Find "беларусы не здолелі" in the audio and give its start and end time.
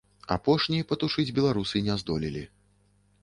1.37-2.43